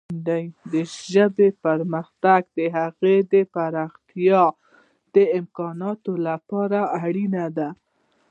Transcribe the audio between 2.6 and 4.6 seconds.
هغې د پراختیا